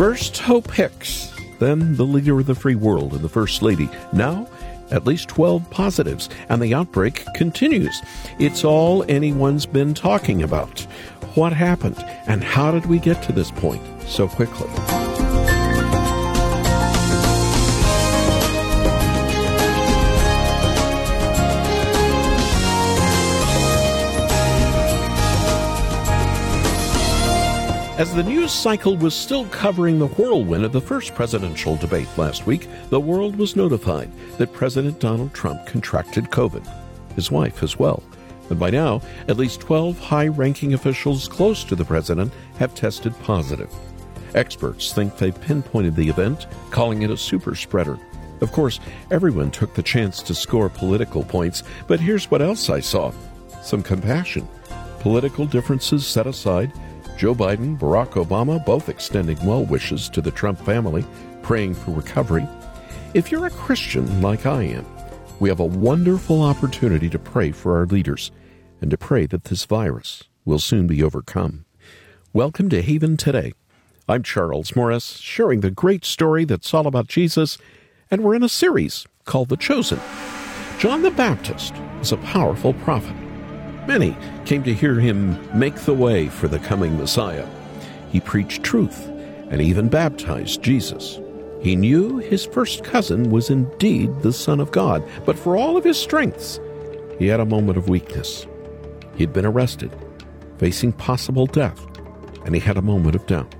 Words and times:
First, 0.00 0.38
Hope 0.38 0.70
Hicks, 0.70 1.30
then 1.58 1.94
the 1.96 2.06
leader 2.06 2.40
of 2.40 2.46
the 2.46 2.54
free 2.54 2.74
world 2.74 3.12
and 3.12 3.20
the 3.20 3.28
First 3.28 3.60
Lady. 3.60 3.86
Now, 4.14 4.48
at 4.90 5.04
least 5.04 5.28
12 5.28 5.68
positives, 5.68 6.30
and 6.48 6.62
the 6.62 6.72
outbreak 6.72 7.26
continues. 7.34 8.00
It's 8.38 8.64
all 8.64 9.04
anyone's 9.10 9.66
been 9.66 9.92
talking 9.92 10.42
about. 10.42 10.80
What 11.34 11.52
happened, 11.52 12.02
and 12.26 12.42
how 12.42 12.70
did 12.70 12.86
we 12.86 12.98
get 12.98 13.22
to 13.24 13.32
this 13.32 13.50
point 13.50 13.82
so 14.06 14.26
quickly? 14.26 14.70
As 28.00 28.14
the 28.14 28.22
news 28.22 28.50
cycle 28.50 28.96
was 28.96 29.14
still 29.14 29.44
covering 29.48 29.98
the 29.98 30.06
whirlwind 30.06 30.64
of 30.64 30.72
the 30.72 30.80
first 30.80 31.14
presidential 31.14 31.76
debate 31.76 32.08
last 32.16 32.46
week, 32.46 32.66
the 32.88 32.98
world 32.98 33.36
was 33.36 33.56
notified 33.56 34.10
that 34.38 34.54
President 34.54 34.98
Donald 34.98 35.34
Trump 35.34 35.66
contracted 35.66 36.30
COVID, 36.30 36.66
his 37.14 37.30
wife 37.30 37.62
as 37.62 37.78
well. 37.78 38.02
And 38.48 38.58
by 38.58 38.70
now, 38.70 39.02
at 39.28 39.36
least 39.36 39.60
12 39.60 39.98
high 39.98 40.28
ranking 40.28 40.72
officials 40.72 41.28
close 41.28 41.62
to 41.64 41.76
the 41.76 41.84
president 41.84 42.32
have 42.56 42.74
tested 42.74 43.12
positive. 43.20 43.70
Experts 44.34 44.94
think 44.94 45.18
they 45.18 45.30
pinpointed 45.30 45.94
the 45.94 46.08
event, 46.08 46.46
calling 46.70 47.02
it 47.02 47.10
a 47.10 47.18
super 47.18 47.54
spreader. 47.54 47.98
Of 48.40 48.50
course, 48.50 48.80
everyone 49.10 49.50
took 49.50 49.74
the 49.74 49.82
chance 49.82 50.22
to 50.22 50.34
score 50.34 50.70
political 50.70 51.22
points, 51.22 51.64
but 51.86 52.00
here's 52.00 52.30
what 52.30 52.40
else 52.40 52.70
I 52.70 52.80
saw 52.80 53.12
some 53.60 53.82
compassion. 53.82 54.48
Political 55.00 55.48
differences 55.48 56.06
set 56.06 56.26
aside, 56.26 56.72
Joe 57.20 57.34
Biden, 57.34 57.78
Barack 57.78 58.12
Obama, 58.12 58.64
both 58.64 58.88
extending 58.88 59.36
well 59.44 59.66
wishes 59.66 60.08
to 60.08 60.22
the 60.22 60.30
Trump 60.30 60.58
family, 60.58 61.04
praying 61.42 61.74
for 61.74 61.90
recovery. 61.90 62.48
If 63.12 63.30
you're 63.30 63.44
a 63.44 63.50
Christian 63.50 64.22
like 64.22 64.46
I 64.46 64.62
am, 64.62 64.86
we 65.38 65.50
have 65.50 65.60
a 65.60 65.66
wonderful 65.66 66.40
opportunity 66.40 67.10
to 67.10 67.18
pray 67.18 67.52
for 67.52 67.76
our 67.76 67.84
leaders 67.84 68.30
and 68.80 68.90
to 68.90 68.96
pray 68.96 69.26
that 69.26 69.44
this 69.44 69.66
virus 69.66 70.22
will 70.46 70.58
soon 70.58 70.86
be 70.86 71.02
overcome. 71.02 71.66
Welcome 72.32 72.70
to 72.70 72.80
Haven 72.80 73.18
Today. 73.18 73.52
I'm 74.08 74.22
Charles 74.22 74.74
Morris, 74.74 75.18
sharing 75.18 75.60
the 75.60 75.70
great 75.70 76.06
story 76.06 76.46
that's 76.46 76.72
all 76.72 76.86
about 76.86 77.08
Jesus, 77.08 77.58
and 78.10 78.24
we're 78.24 78.34
in 78.34 78.42
a 78.42 78.48
series 78.48 79.06
called 79.26 79.50
The 79.50 79.58
Chosen. 79.58 80.00
John 80.78 81.02
the 81.02 81.10
Baptist 81.10 81.74
is 82.00 82.12
a 82.12 82.16
powerful 82.16 82.72
prophet. 82.72 83.19
Many 83.90 84.16
came 84.44 84.62
to 84.62 84.72
hear 84.72 85.00
him 85.00 85.36
make 85.52 85.74
the 85.74 85.92
way 85.92 86.28
for 86.28 86.46
the 86.46 86.60
coming 86.60 86.96
Messiah. 86.96 87.44
He 88.12 88.20
preached 88.20 88.62
truth 88.62 89.08
and 89.50 89.60
even 89.60 89.88
baptized 89.88 90.62
Jesus. 90.62 91.18
He 91.60 91.74
knew 91.74 92.18
his 92.18 92.46
first 92.46 92.84
cousin 92.84 93.32
was 93.32 93.50
indeed 93.50 94.22
the 94.22 94.32
Son 94.32 94.60
of 94.60 94.70
God, 94.70 95.02
but 95.26 95.36
for 95.36 95.56
all 95.56 95.76
of 95.76 95.82
his 95.82 95.98
strengths, 95.98 96.60
he 97.18 97.26
had 97.26 97.40
a 97.40 97.44
moment 97.44 97.78
of 97.78 97.88
weakness. 97.88 98.46
He'd 99.16 99.32
been 99.32 99.44
arrested, 99.44 99.90
facing 100.58 100.92
possible 100.92 101.46
death, 101.46 101.84
and 102.44 102.54
he 102.54 102.60
had 102.60 102.76
a 102.76 102.82
moment 102.82 103.16
of 103.16 103.26
doubt. 103.26 103.56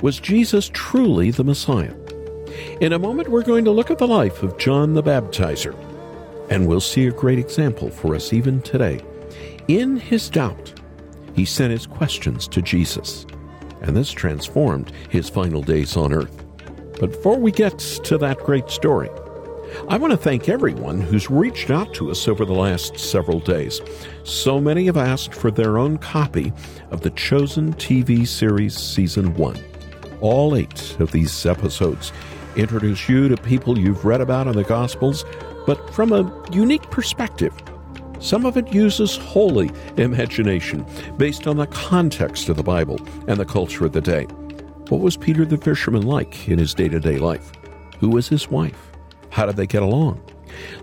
Was 0.00 0.18
Jesus 0.18 0.70
truly 0.72 1.32
the 1.32 1.44
Messiah? 1.44 1.94
In 2.80 2.94
a 2.94 2.98
moment, 2.98 3.28
we're 3.28 3.42
going 3.42 3.66
to 3.66 3.72
look 3.72 3.90
at 3.90 3.98
the 3.98 4.08
life 4.08 4.42
of 4.42 4.56
John 4.56 4.94
the 4.94 5.02
Baptizer, 5.02 5.76
and 6.48 6.66
we'll 6.66 6.80
see 6.80 7.08
a 7.08 7.12
great 7.12 7.38
example 7.38 7.90
for 7.90 8.14
us 8.14 8.32
even 8.32 8.62
today 8.62 9.02
in 9.78 9.96
his 9.96 10.28
doubt, 10.28 10.74
he 11.34 11.44
sent 11.44 11.70
his 11.72 11.86
questions 11.86 12.48
to 12.48 12.62
Jesus, 12.62 13.26
and 13.82 13.96
this 13.96 14.10
transformed 14.10 14.92
his 15.08 15.28
final 15.28 15.62
days 15.62 15.96
on 15.96 16.12
earth. 16.12 16.44
But 16.98 17.12
before 17.12 17.38
we 17.38 17.52
get 17.52 17.78
to 17.78 18.18
that 18.18 18.38
great 18.38 18.68
story, 18.68 19.10
I 19.88 19.96
want 19.96 20.10
to 20.10 20.16
thank 20.16 20.48
everyone 20.48 21.00
who's 21.00 21.30
reached 21.30 21.70
out 21.70 21.94
to 21.94 22.10
us 22.10 22.26
over 22.26 22.44
the 22.44 22.52
last 22.52 22.98
several 22.98 23.38
days. 23.38 23.80
So 24.24 24.60
many 24.60 24.86
have 24.86 24.96
asked 24.96 25.34
for 25.34 25.50
their 25.50 25.78
own 25.78 25.98
copy 25.98 26.52
of 26.90 27.02
the 27.02 27.10
Chosen 27.10 27.72
TV 27.74 28.26
series 28.26 28.76
Season 28.76 29.34
1. 29.34 29.56
All 30.20 30.56
eight 30.56 30.98
of 30.98 31.12
these 31.12 31.46
episodes 31.46 32.12
introduce 32.56 33.08
you 33.08 33.28
to 33.28 33.36
people 33.36 33.78
you've 33.78 34.04
read 34.04 34.20
about 34.20 34.48
in 34.48 34.56
the 34.56 34.64
Gospels, 34.64 35.24
but 35.66 35.94
from 35.94 36.12
a 36.12 36.50
unique 36.52 36.90
perspective 36.90 37.54
some 38.20 38.44
of 38.44 38.56
it 38.56 38.72
uses 38.72 39.16
holy 39.16 39.70
imagination 39.96 40.84
based 41.16 41.46
on 41.46 41.56
the 41.56 41.66
context 41.66 42.48
of 42.48 42.56
the 42.56 42.62
Bible 42.62 43.00
and 43.26 43.38
the 43.38 43.44
culture 43.44 43.86
of 43.86 43.92
the 43.92 44.00
day. 44.00 44.24
What 44.88 45.00
was 45.00 45.16
Peter 45.16 45.44
the 45.44 45.56
fisherman 45.56 46.02
like 46.02 46.48
in 46.48 46.58
his 46.58 46.74
day 46.74 46.88
to 46.88 47.00
day 47.00 47.18
life? 47.18 47.52
Who 47.98 48.10
was 48.10 48.28
his 48.28 48.48
wife? 48.48 48.90
How 49.30 49.46
did 49.46 49.56
they 49.56 49.66
get 49.66 49.82
along? 49.82 50.20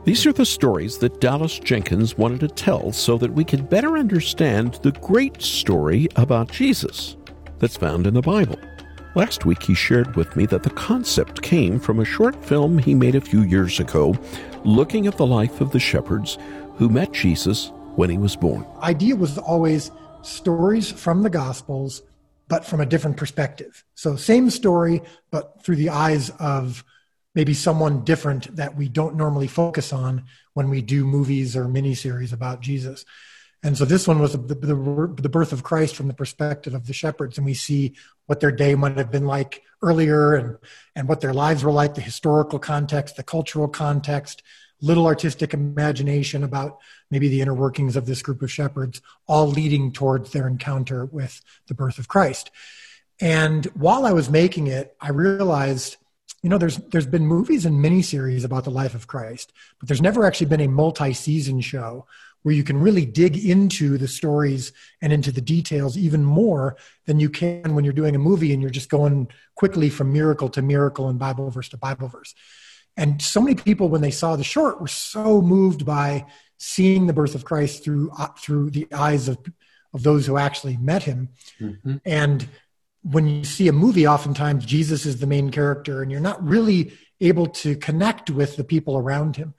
These 0.06 0.26
are 0.26 0.34
the 0.34 0.46
stories 0.46 0.98
that 1.00 1.20
Dallas 1.20 1.60
Jenkins 1.60 2.18
wanted 2.18 2.40
to 2.40 2.48
tell 2.48 2.92
so 2.92 3.18
that 3.18 3.34
we 3.34 3.44
could 3.44 3.70
better 3.70 3.98
understand 3.98 4.80
the 4.82 4.94
great 4.94 5.42
story 5.42 6.08
about 6.16 6.52
Jesus 6.52 7.18
that's 7.60 7.78
found 7.78 8.08
in 8.08 8.14
the 8.14 8.22
Bible. 8.22 8.58
Last 9.16 9.46
week, 9.46 9.64
he 9.64 9.74
shared 9.74 10.16
with 10.16 10.36
me 10.36 10.46
that 10.46 10.64
the 10.64 10.70
concept 10.70 11.42
came 11.42 11.80
from 11.80 12.00
a 12.00 12.06
short 12.06 12.44
film 12.46 12.78
he 12.78 12.94
made 12.94 13.16
a 13.16 13.22
few 13.22 13.42
years 13.42 13.80
ago 13.80 14.16
looking 14.64 15.08
at 15.08 15.18
the 15.18 15.26
life 15.26 15.60
of 15.60 15.72
the 15.72 15.80
shepherds 15.80 16.38
who 16.78 16.90
met 16.90 17.12
Jesus 17.12 17.72
when 17.96 18.10
he 18.10 18.18
was 18.18 18.36
born. 18.36 18.66
Idea 18.82 19.16
was 19.16 19.38
always 19.38 19.92
stories 20.22 20.92
from 20.92 21.24
the 21.24 21.30
Gospels, 21.30 22.04
but 22.48 22.66
from 22.66 22.80
a 22.80 22.86
different 22.86 23.18
perspective. 23.18 23.84
So, 23.96 24.16
same 24.16 24.50
story, 24.50 25.02
but 25.32 25.64
through 25.64 25.78
the 25.78 25.90
eyes 25.90 26.30
of 26.40 26.84
maybe 27.36 27.54
someone 27.54 28.04
different 28.04 28.56
that 28.56 28.76
we 28.76 28.90
don't 28.90 29.16
normally 29.16 29.48
focus 29.48 29.94
on 29.94 30.26
when 30.54 30.70
we 30.70 30.82
do 30.82 31.06
movies 31.06 31.56
or 31.56 31.66
miniseries 31.66 32.34
about 32.34 32.62
Jesus. 32.62 33.06
And 33.64 33.78
so 33.78 33.86
this 33.86 34.08
one 34.08 34.20
was 34.20 34.34
the, 34.34 34.38
the, 34.40 35.14
the, 35.22 35.30
birth 35.30 35.52
of 35.52 35.64
Christ 35.64 35.96
from 35.96 36.08
the 36.08 36.14
perspective 36.14 36.74
of 36.74 36.86
the 36.86 36.94
shepherds, 36.94 37.38
and 37.38 37.46
we 37.46 37.56
see 37.56 37.96
what 38.28 38.40
their 38.40 38.52
day 38.52 38.76
might 38.76 38.98
have 38.98 39.12
been 39.12 39.26
like 39.26 39.64
earlier, 39.82 40.36
and 40.36 40.58
and 40.96 41.08
what 41.08 41.22
their 41.22 41.34
lives 41.34 41.64
were 41.64 41.72
like, 41.72 41.96
the 41.96 42.02
historical 42.02 42.60
context, 42.60 43.16
the 43.16 43.24
cultural 43.24 43.68
context, 43.68 44.44
little 44.82 45.06
artistic 45.06 45.54
imagination 45.54 46.44
about 46.44 46.80
maybe 47.10 47.30
the 47.30 47.42
inner 47.42 47.54
workings 47.54 47.96
of 47.96 48.06
this 48.06 48.22
group 48.22 48.42
of 48.42 48.52
shepherds, 48.52 49.02
all 49.28 49.48
leading 49.48 49.92
towards 49.92 50.32
their 50.32 50.48
encounter 50.48 51.06
with 51.06 51.42
the 51.68 51.74
birth 51.74 51.98
of 51.98 52.08
Christ. 52.08 52.52
And 53.20 53.66
while 53.68 54.06
I 54.06 54.12
was 54.12 54.30
making 54.30 54.68
it, 54.68 54.96
I 55.02 55.10
realized, 55.10 55.98
you 56.44 56.50
know, 56.50 56.58
there's 56.58 56.78
there's 56.78 57.08
been 57.08 57.26
movies 57.26 57.66
and 57.66 57.84
miniseries 57.84 58.46
about 58.46 58.64
the 58.64 58.72
life 58.72 58.94
of 58.94 59.08
Christ, 59.08 59.52
but 59.80 59.88
there's 59.88 60.02
never 60.02 60.26
actually 60.26 60.48
been 60.48 60.62
a 60.62 60.68
multi-season 60.68 61.62
show 61.62 62.06
where 62.44 62.54
you 62.54 62.64
can 62.64 62.80
really 62.80 63.06
dig 63.06 63.44
into 63.44 63.98
the 63.98 64.08
stories 64.08 64.72
and 65.02 65.12
into 65.12 65.32
the 65.32 65.42
details 65.42 65.98
even 65.98 66.24
more 66.24 66.78
than 67.06 67.20
you 67.20 67.30
can 67.30 67.76
when 67.76 67.84
you're 67.84 67.94
doing 67.94 68.16
a 68.16 68.20
movie 68.20 68.54
and 68.54 68.62
you're 68.62 68.72
just 68.72 68.90
going 68.90 69.28
quickly 69.56 69.90
from 69.90 70.14
miracle 70.14 70.48
to 70.48 70.62
miracle 70.62 71.10
and 71.10 71.20
Bible 71.20 71.50
verse 71.50 71.70
to 71.70 71.78
Bible 71.78 72.08
verse. 72.08 72.36
And 72.98 73.22
so 73.22 73.40
many 73.40 73.56
people, 73.56 73.90
when 73.90 74.02
they 74.02 74.12
saw 74.12 74.36
the 74.36 74.44
short, 74.44 74.82
were 74.82 74.88
so 74.88 75.42
moved 75.42 75.86
by 75.86 76.26
seeing 76.58 77.06
the 77.06 77.14
birth 77.14 77.36
of 77.36 77.46
Christ 77.46 77.84
through 77.84 78.12
uh, 78.18 78.28
through 78.40 78.72
the 78.72 78.88
eyes 78.92 79.28
of 79.28 79.38
of 79.94 80.04
those 80.04 80.26
who 80.26 80.38
actually 80.38 80.78
met 80.78 81.04
him. 81.04 81.30
Mm-hmm. 81.62 81.98
And 82.06 82.48
when 83.04 83.28
you 83.28 83.44
see 83.44 83.68
a 83.68 83.74
movie, 83.74 84.08
oftentimes 84.08 84.66
Jesus 84.66 85.06
is 85.06 85.20
the 85.20 85.28
main 85.28 85.52
character, 85.52 86.02
and 86.02 86.12
you're 86.12 86.20
not 86.20 86.44
really 86.46 86.94
able 87.22 87.48
to 87.48 87.76
connect 87.76 88.30
with 88.30 88.58
the 88.58 88.64
people 88.64 88.98
around 88.98 89.36
him. 89.36 89.54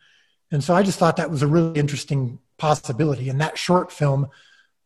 And 0.50 0.62
so 0.62 0.75
I 0.75 0.82
just 0.82 0.99
thought 0.99 1.16
that 1.16 1.31
was 1.31 1.43
a 1.43 1.47
really 1.47 1.78
interesting 1.78 2.38
possibility. 2.56 3.28
And 3.28 3.41
that 3.41 3.59
short 3.59 3.93
film, 3.93 4.28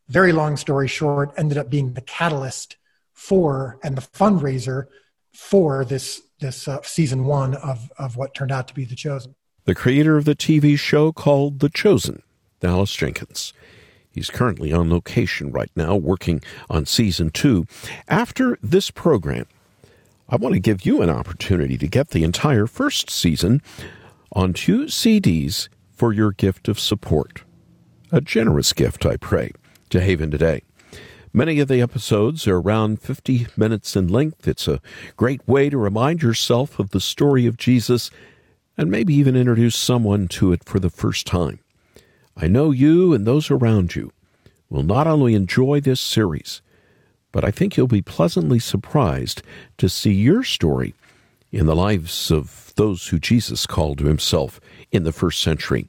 very 0.07 0.31
long 0.31 0.57
story 0.57 0.87
short, 0.87 1.33
ended 1.37 1.57
up 1.57 1.69
being 1.69 1.93
the 1.93 2.01
catalyst 2.01 2.77
for 3.13 3.79
and 3.83 3.97
the 3.97 4.01
fundraiser 4.01 4.87
for 5.33 5.85
this 5.85 6.21
this 6.43 6.67
uh, 6.67 6.79
season 6.83 7.23
one 7.25 7.55
of, 7.55 7.91
of 7.97 8.15
what 8.15 8.35
turned 8.35 8.51
out 8.51 8.67
to 8.67 8.73
be 8.75 8.85
The 8.85 8.95
Chosen. 8.95 9.33
The 9.63 9.73
creator 9.73 10.17
of 10.17 10.25
the 10.25 10.35
TV 10.35 10.77
show 10.77 11.11
called 11.11 11.59
The 11.59 11.69
Chosen, 11.69 12.21
Dallas 12.59 12.93
Jenkins. 12.93 13.53
He's 14.11 14.29
currently 14.29 14.71
on 14.71 14.91
location 14.91 15.51
right 15.51 15.71
now 15.75 15.95
working 15.95 16.43
on 16.69 16.85
season 16.85 17.31
two. 17.31 17.65
After 18.07 18.59
this 18.61 18.91
program, 18.91 19.47
I 20.29 20.35
want 20.35 20.53
to 20.53 20.59
give 20.59 20.85
you 20.85 21.01
an 21.01 21.09
opportunity 21.09 21.77
to 21.77 21.87
get 21.87 22.09
the 22.09 22.23
entire 22.23 22.67
first 22.67 23.09
season 23.09 23.61
on 24.33 24.53
two 24.53 24.85
CDs 24.85 25.69
for 25.93 26.13
your 26.13 26.31
gift 26.31 26.67
of 26.67 26.79
support. 26.79 27.43
A 28.11 28.21
generous 28.21 28.73
gift, 28.73 29.05
I 29.05 29.15
pray, 29.15 29.51
to 29.89 30.01
Haven 30.01 30.29
today. 30.29 30.61
Many 31.35 31.59
of 31.59 31.67
the 31.67 31.81
episodes 31.81 32.47
are 32.47 32.59
around 32.59 33.01
50 33.01 33.47
minutes 33.57 33.95
in 33.95 34.07
length. 34.07 34.47
It's 34.47 34.67
a 34.67 34.79
great 35.17 35.41
way 35.47 35.67
to 35.67 35.79
remind 35.79 36.21
yourself 36.21 36.77
of 36.77 36.91
the 36.91 37.01
story 37.01 37.47
of 37.47 37.57
Jesus 37.57 38.11
and 38.77 38.91
maybe 38.91 39.15
even 39.15 39.35
introduce 39.35 39.75
someone 39.75 40.27
to 40.27 40.53
it 40.53 40.63
for 40.63 40.79
the 40.79 40.91
first 40.91 41.25
time. 41.25 41.57
I 42.37 42.45
know 42.45 42.69
you 42.69 43.15
and 43.15 43.25
those 43.25 43.49
around 43.49 43.95
you 43.95 44.11
will 44.69 44.83
not 44.83 45.07
only 45.07 45.33
enjoy 45.33 45.81
this 45.81 45.99
series, 45.99 46.61
but 47.31 47.43
I 47.43 47.49
think 47.49 47.77
you'll 47.77 47.87
be 47.87 48.03
pleasantly 48.03 48.59
surprised 48.59 49.41
to 49.79 49.89
see 49.89 50.13
your 50.13 50.43
story 50.43 50.93
in 51.51 51.65
the 51.65 51.75
lives 51.75 52.29
of 52.29 52.73
those 52.75 53.07
who 53.07 53.17
Jesus 53.17 53.65
called 53.65 53.97
to 53.97 54.05
himself 54.05 54.61
in 54.91 55.01
the 55.01 55.11
first 55.11 55.41
century. 55.41 55.87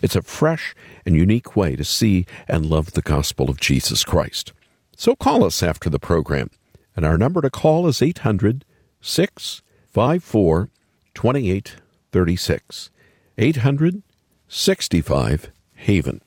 It's 0.00 0.16
a 0.16 0.22
fresh 0.22 0.74
and 1.04 1.14
unique 1.14 1.54
way 1.54 1.76
to 1.76 1.84
see 1.84 2.24
and 2.48 2.64
love 2.64 2.92
the 2.92 3.02
gospel 3.02 3.50
of 3.50 3.60
Jesus 3.60 4.04
Christ. 4.04 4.54
So 5.00 5.16
call 5.16 5.44
us 5.44 5.62
after 5.62 5.88
the 5.88 5.98
program, 5.98 6.50
and 6.94 7.06
our 7.06 7.16
number 7.16 7.40
to 7.40 7.48
call 7.48 7.86
is 7.86 8.02
800 8.02 8.66
654 9.00 10.68
2836. 11.14 12.90
800 13.38 14.02
65 14.46 15.52
Haven. 15.76 16.20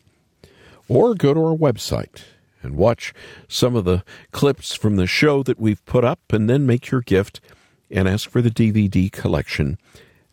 Or 0.87 1.13
go 1.13 1.35
to 1.35 1.39
our 1.39 1.55
website 1.55 2.23
and 2.63 2.75
watch 2.75 3.13
some 3.47 3.75
of 3.75 3.85
the 3.85 4.03
clips 4.31 4.73
from 4.73 4.95
the 4.95 5.05
show 5.05 5.43
that 5.43 5.59
we've 5.59 5.85
put 5.85 6.03
up, 6.03 6.33
and 6.33 6.49
then 6.49 6.65
make 6.65 6.89
your 6.89 7.01
gift 7.01 7.41
and 7.91 8.07
ask 8.07 8.27
for 8.27 8.41
the 8.41 8.49
DVD 8.49 9.11
collection. 9.11 9.77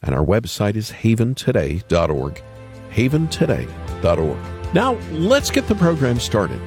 And 0.00 0.14
our 0.14 0.24
website 0.24 0.76
is 0.76 0.92
haventoday.org. 0.92 2.42
Haventoday.org. 2.90 4.74
Now, 4.74 4.94
let's 5.10 5.50
get 5.50 5.68
the 5.68 5.74
program 5.74 6.18
started. 6.18 6.62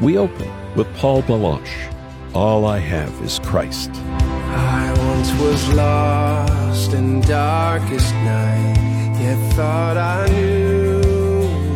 We 0.00 0.16
open 0.16 0.61
with 0.76 0.92
Paul 0.96 1.22
Baloche. 1.22 1.88
All 2.34 2.64
I 2.64 2.78
have 2.78 3.12
is 3.22 3.38
Christ. 3.40 3.90
I 3.94 4.94
once 4.98 5.30
was 5.40 5.72
lost 5.74 6.92
in 6.92 7.20
darkest 7.20 8.14
night, 8.14 9.16
yet 9.20 9.52
thought 9.54 9.96
I 9.96 10.26
knew 10.28 11.02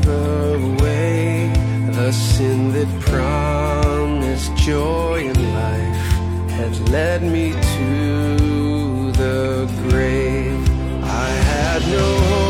the 0.00 0.82
way. 0.82 1.52
The 1.92 2.12
sin 2.12 2.72
that 2.72 3.00
promised 3.00 4.54
joy 4.56 5.28
and 5.28 5.54
life 5.54 6.50
had 6.50 6.88
led 6.88 7.22
me 7.22 7.52
to 7.52 9.12
the 9.12 9.70
grave. 9.88 10.68
I 11.04 11.28
had 11.28 11.82
no 11.88 12.18
hope 12.28 12.45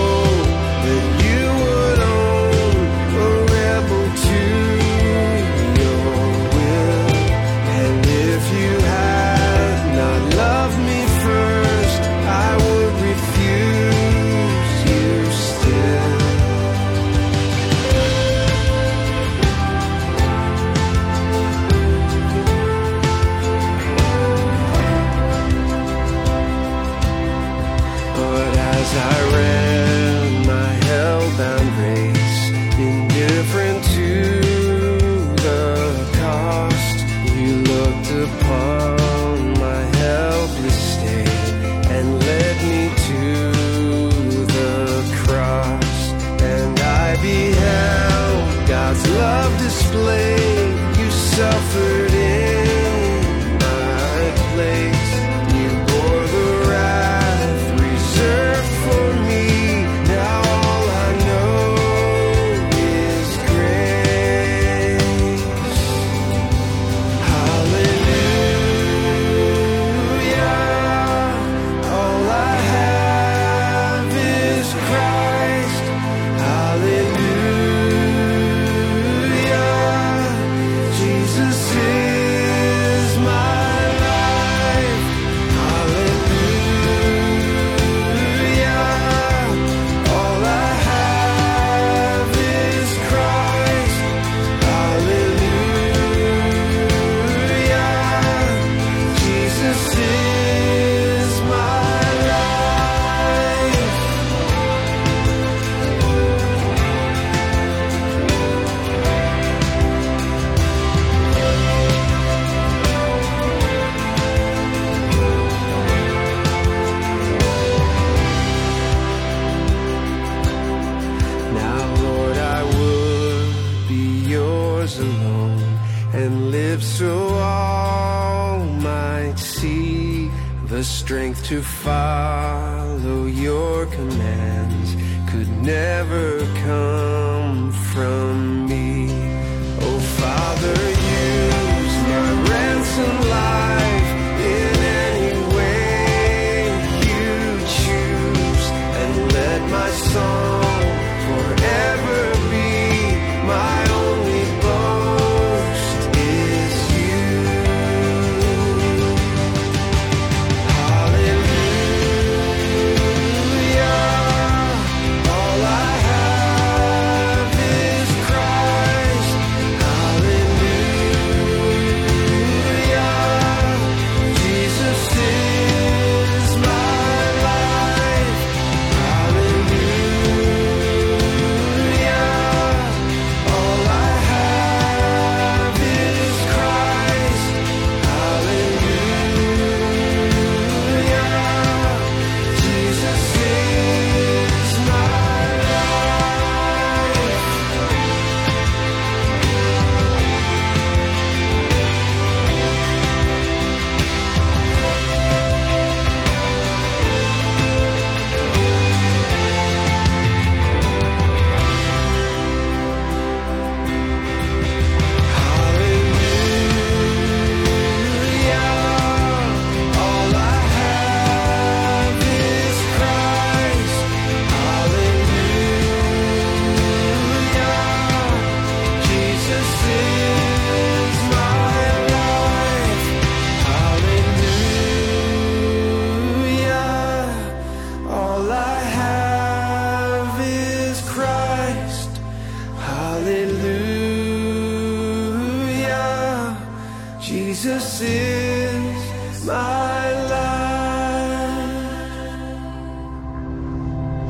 my 249.47 250.13
life. 250.31 250.73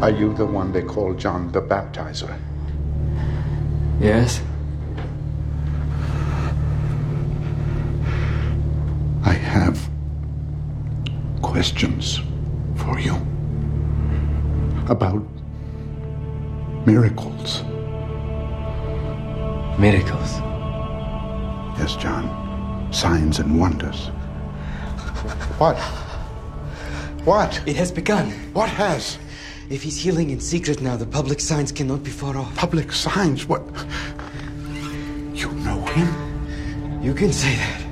Are 0.03 0.11
you 0.11 0.33
the 0.35 0.47
one 0.47 0.73
they 0.73 0.83
call 0.83 1.15
John 1.15 1.53
the 1.53 1.61
Baptizer? 1.61 2.39
Yes? 4.01 4.41
I 9.25 9.33
have 9.33 9.79
questions 11.43 12.21
for 12.77 12.99
you 12.99 13.17
about 14.89 15.23
miracles. 16.87 17.63
Miracles. 19.79 20.41
Yes, 21.79 21.97
John. 21.97 22.46
Signs 22.97 23.41
and 23.41 23.61
wonders. 23.61 24.07
What? 25.59 25.77
What? 27.27 27.61
It 27.67 27.77
has 27.77 27.93
begun. 27.93 28.31
What 28.55 28.71
has? 28.71 29.19
If 29.69 29.83
he's 29.83 29.99
healing 29.99 30.31
in 30.31 30.41
secret 30.41 30.81
now, 30.81 30.97
the 30.97 31.05
public 31.05 31.41
signs 31.41 31.71
cannot 31.73 32.03
be 32.03 32.11
far 32.11 32.39
off. 32.39 32.57
Public 32.57 32.93
signs? 32.93 33.45
What? 33.45 33.63
You 35.35 35.53
know 35.53 35.85
him? 35.85 37.03
You 37.03 37.13
can 37.13 37.35
say 37.35 37.55
that. 37.57 37.87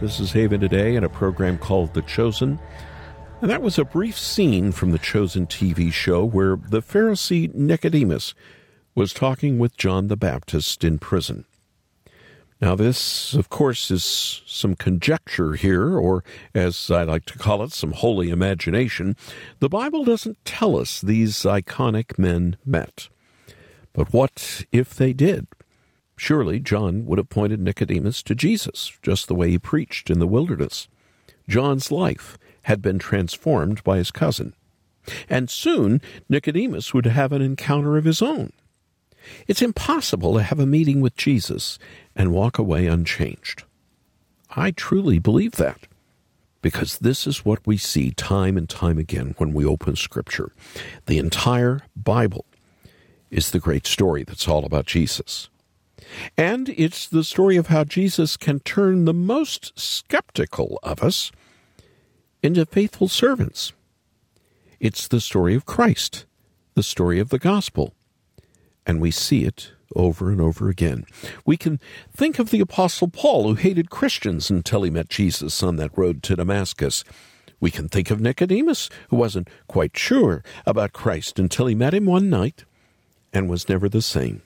This 0.00 0.18
is 0.18 0.32
Haven 0.32 0.60
Today 0.60 0.96
in 0.96 1.04
a 1.04 1.08
program 1.08 1.56
called 1.56 1.94
The 1.94 2.02
Chosen. 2.02 2.58
And 3.40 3.48
that 3.48 3.62
was 3.62 3.78
a 3.78 3.84
brief 3.84 4.18
scene 4.18 4.72
from 4.72 4.90
the 4.90 4.98
Chosen 4.98 5.46
TV 5.46 5.92
show 5.92 6.24
where 6.24 6.56
the 6.56 6.82
Pharisee 6.82 7.54
Nicodemus 7.54 8.34
was 8.92 9.12
talking 9.12 9.60
with 9.60 9.76
John 9.76 10.08
the 10.08 10.16
Baptist 10.16 10.82
in 10.82 10.98
prison. 10.98 11.44
Now, 12.60 12.74
this, 12.74 13.34
of 13.34 13.50
course, 13.50 13.90
is 13.90 14.42
some 14.46 14.76
conjecture 14.76 15.54
here, 15.54 15.98
or 15.98 16.24
as 16.54 16.90
I 16.90 17.02
like 17.02 17.26
to 17.26 17.38
call 17.38 17.62
it, 17.62 17.72
some 17.72 17.92
holy 17.92 18.30
imagination. 18.30 19.14
The 19.58 19.68
Bible 19.68 20.04
doesn't 20.04 20.42
tell 20.46 20.78
us 20.78 21.02
these 21.02 21.42
iconic 21.42 22.18
men 22.18 22.56
met. 22.64 23.08
But 23.92 24.12
what 24.12 24.64
if 24.72 24.94
they 24.94 25.12
did? 25.12 25.46
Surely 26.16 26.58
John 26.58 27.04
would 27.04 27.18
have 27.18 27.28
pointed 27.28 27.60
Nicodemus 27.60 28.22
to 28.22 28.34
Jesus, 28.34 28.92
just 29.02 29.28
the 29.28 29.34
way 29.34 29.50
he 29.50 29.58
preached 29.58 30.08
in 30.08 30.18
the 30.18 30.26
wilderness. 30.26 30.88
John's 31.46 31.92
life 31.92 32.38
had 32.62 32.80
been 32.80 32.98
transformed 32.98 33.84
by 33.84 33.98
his 33.98 34.10
cousin. 34.10 34.54
And 35.28 35.50
soon 35.50 36.00
Nicodemus 36.28 36.94
would 36.94 37.04
have 37.04 37.32
an 37.32 37.42
encounter 37.42 37.98
of 37.98 38.06
his 38.06 38.22
own. 38.22 38.52
It's 39.46 39.62
impossible 39.62 40.34
to 40.34 40.42
have 40.42 40.58
a 40.60 40.66
meeting 40.66 41.00
with 41.00 41.16
Jesus 41.16 41.78
and 42.14 42.32
walk 42.32 42.58
away 42.58 42.86
unchanged. 42.86 43.64
I 44.50 44.70
truly 44.70 45.18
believe 45.18 45.52
that 45.52 45.86
because 46.62 46.98
this 46.98 47.26
is 47.26 47.44
what 47.44 47.64
we 47.66 47.76
see 47.76 48.10
time 48.10 48.56
and 48.56 48.68
time 48.68 48.98
again 48.98 49.34
when 49.38 49.52
we 49.52 49.64
open 49.64 49.94
Scripture. 49.94 50.50
The 51.06 51.18
entire 51.18 51.82
Bible 51.94 52.44
is 53.30 53.50
the 53.50 53.60
great 53.60 53.86
story 53.86 54.24
that's 54.24 54.48
all 54.48 54.64
about 54.64 54.86
Jesus. 54.86 55.48
And 56.36 56.68
it's 56.70 57.06
the 57.06 57.24
story 57.24 57.56
of 57.56 57.68
how 57.68 57.84
Jesus 57.84 58.36
can 58.36 58.60
turn 58.60 59.04
the 59.04 59.14
most 59.14 59.78
skeptical 59.78 60.78
of 60.82 61.02
us 61.02 61.32
into 62.42 62.66
faithful 62.66 63.08
servants. 63.08 63.72
It's 64.78 65.08
the 65.08 65.20
story 65.20 65.54
of 65.54 65.66
Christ, 65.66 66.26
the 66.74 66.82
story 66.82 67.18
of 67.18 67.30
the 67.30 67.38
gospel. 67.38 67.94
And 68.86 69.00
we 69.00 69.10
see 69.10 69.44
it 69.44 69.72
over 69.94 70.30
and 70.30 70.40
over 70.40 70.68
again. 70.68 71.04
We 71.44 71.56
can 71.56 71.80
think 72.14 72.38
of 72.38 72.50
the 72.50 72.60
Apostle 72.60 73.08
Paul, 73.08 73.48
who 73.48 73.54
hated 73.54 73.90
Christians 73.90 74.50
until 74.50 74.82
he 74.82 74.90
met 74.90 75.08
Jesus 75.08 75.62
on 75.62 75.76
that 75.76 75.96
road 75.96 76.22
to 76.24 76.36
Damascus. 76.36 77.04
We 77.60 77.70
can 77.70 77.88
think 77.88 78.10
of 78.10 78.20
Nicodemus, 78.20 78.88
who 79.08 79.16
wasn't 79.16 79.48
quite 79.66 79.96
sure 79.96 80.44
about 80.66 80.92
Christ 80.92 81.38
until 81.38 81.66
he 81.66 81.74
met 81.74 81.94
him 81.94 82.06
one 82.06 82.30
night 82.30 82.64
and 83.32 83.48
was 83.48 83.68
never 83.68 83.88
the 83.88 84.02
same. 84.02 84.42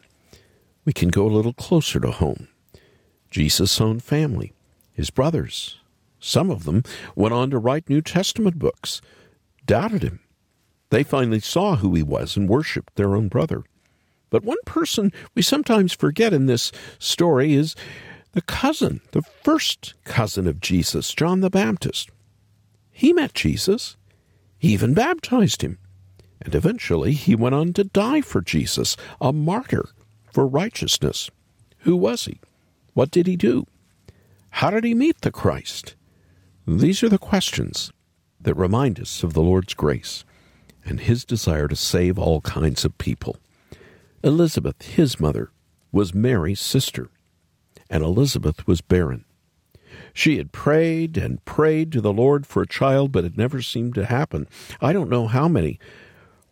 We 0.85 0.93
can 0.93 1.09
go 1.09 1.27
a 1.27 1.29
little 1.29 1.53
closer 1.53 2.01
to 2.01 2.11
home. 2.11 2.49
Jesus' 3.31 3.81
own 3.81 4.01
family, 4.01 4.53
his 4.93 5.11
brothers, 5.11 5.79
some 6.19 6.51
of 6.51 6.65
them 6.65 6.83
went 7.15 7.35
on 7.35 7.51
to 7.51 7.59
write 7.59 7.89
New 7.89 8.03
Testament 8.03 8.59
books, 8.59 9.01
doubted 9.67 10.03
him. 10.03 10.21
They 10.91 11.03
finally 11.03 11.41
saw 11.41 11.77
who 11.77 11.95
he 11.95 12.03
was 12.03 12.37
and 12.37 12.49
worshiped 12.49 12.97
their 12.97 13.15
own 13.15 13.29
brother. 13.29 13.63
But 14.31 14.45
one 14.45 14.59
person 14.65 15.13
we 15.35 15.43
sometimes 15.43 15.93
forget 15.93 16.33
in 16.33 16.47
this 16.47 16.73
story 16.99 17.55
is 17.55 17.75
the 18.33 18.43
cousin, 18.43 19.01
the 19.11 19.23
first 19.23 19.95
cousin 20.05 20.47
of 20.47 20.61
Jesus, 20.61 21.13
John 21.13 21.41
the 21.41 21.51
Baptist. 21.51 22.11
He 22.91 23.13
met 23.13 23.35
Jesus. 23.35 23.97
He 24.59 24.69
even 24.69 24.95
baptized 24.95 25.63
him. 25.63 25.79
And 26.41 26.55
eventually 26.55 27.13
he 27.13 27.35
went 27.35 27.55
on 27.55 27.73
to 27.75 27.85
die 27.85 28.21
for 28.21 28.41
Jesus, 28.41 28.97
a 29.21 29.33
martyr 29.33 29.89
for 30.33 30.47
righteousness. 30.47 31.31
Who 31.81 31.97
was 31.97 32.27
he? 32.27 32.41
What 32.95 33.11
did 33.11 33.27
he 33.27 33.37
do? 33.37 33.67
How 34.51 34.71
did 34.71 34.85
he 34.85 34.95
meet 34.95 35.21
the 35.21 35.31
Christ? 35.31 35.95
These 36.67 37.03
are 37.03 37.09
the 37.09 37.19
questions 37.19 37.93
that 38.41 38.55
remind 38.55 39.01
us 39.01 39.23
of 39.23 39.33
the 39.33 39.43
Lord's 39.43 39.75
grace 39.75 40.25
and 40.85 41.01
his 41.01 41.25
desire 41.25 41.69
to 41.69 41.77
save 41.77 42.19
all 42.19 42.41
kinds 42.43 42.85
of 42.85 42.97
people. 42.99 43.37
Elizabeth, 44.23 44.83
his 44.83 45.19
mother, 45.19 45.51
was 45.93 46.15
Mary's 46.15 46.61
sister, 46.61 47.09
and 47.89 48.05
Elizabeth 48.05 48.67
was 48.67 48.83
barren. 48.83 49.25
She 50.13 50.37
had 50.37 50.53
prayed 50.53 51.17
and 51.17 51.43
prayed 51.47 51.91
to 51.93 52.03
the 52.03 52.13
Lord 52.13 52.47
for 52.47 52.63
a 52.63 52.69
child, 52.69 53.13
but 53.13 53.25
it 53.25 53.39
never 53.39 53.63
seemed 53.63 53.95
to 53.95 54.05
happen. 54.05 54.47
I 54.79 54.93
don't 54.93 55.09
know 55.09 55.27
how 55.27 55.49
many 55.49 55.79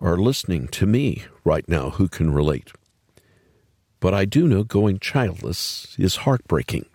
are 0.01 0.17
listening 0.17 0.69
to 0.69 0.87
me 0.87 1.25
right 1.45 1.69
now 1.69 1.91
who 1.91 2.09
can 2.09 2.33
relate. 2.33 2.73
But 4.01 4.15
I 4.15 4.25
do 4.25 4.49
know 4.49 4.65
going 4.65 4.99
childless 4.99 5.95
is 5.99 6.17
heartbreaking. 6.17 6.87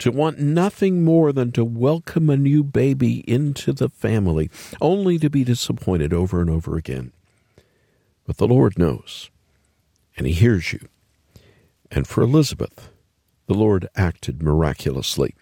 To 0.00 0.10
want 0.10 0.40
nothing 0.40 1.04
more 1.04 1.32
than 1.32 1.52
to 1.52 1.64
welcome 1.64 2.28
a 2.28 2.36
new 2.36 2.64
baby 2.64 3.20
into 3.30 3.72
the 3.72 3.90
family, 3.90 4.50
only 4.80 5.18
to 5.18 5.30
be 5.30 5.44
disappointed 5.44 6.12
over 6.12 6.40
and 6.40 6.50
over 6.50 6.76
again. 6.76 7.12
But 8.26 8.38
the 8.38 8.48
Lord 8.48 8.76
knows 8.76 9.30
and 10.16 10.26
he 10.26 10.32
hears 10.32 10.72
you. 10.72 10.80
And 11.90 12.06
for 12.06 12.22
Elizabeth, 12.22 12.90
the 13.46 13.54
Lord 13.54 13.88
acted 13.96 14.42
miraculously. 14.42 15.34